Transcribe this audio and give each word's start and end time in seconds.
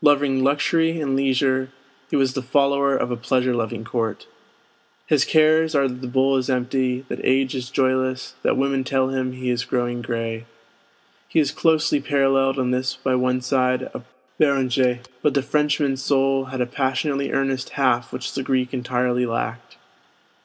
Loving 0.00 0.44
luxury 0.44 1.00
and 1.00 1.16
leisure, 1.16 1.70
he 2.08 2.14
was 2.14 2.34
the 2.34 2.40
follower 2.42 2.96
of 2.96 3.10
a 3.10 3.16
pleasure 3.16 3.52
loving 3.52 3.82
court. 3.82 4.28
His 5.08 5.24
cares 5.24 5.74
are 5.74 5.88
that 5.88 6.00
the 6.02 6.06
bowl 6.06 6.36
is 6.36 6.48
empty, 6.48 7.04
that 7.08 7.18
age 7.24 7.56
is 7.56 7.68
joyless, 7.68 8.36
that 8.44 8.56
women 8.56 8.84
tell 8.84 9.08
him 9.08 9.32
he 9.32 9.50
is 9.50 9.64
growing 9.64 10.00
gray. 10.00 10.44
He 11.26 11.40
is 11.40 11.50
closely 11.50 12.00
paralleled 12.00 12.60
in 12.60 12.70
this 12.70 12.94
by 12.94 13.16
one 13.16 13.40
side 13.40 13.82
of 13.92 14.04
Béranger; 14.38 15.00
but 15.20 15.34
the 15.34 15.42
Frenchman's 15.42 16.00
soul 16.00 16.44
had 16.44 16.60
a 16.60 16.66
passionately 16.66 17.32
earnest 17.32 17.70
half 17.70 18.12
which 18.12 18.34
the 18.34 18.44
Greek 18.44 18.72
entirely 18.72 19.26
lacked. 19.26 19.78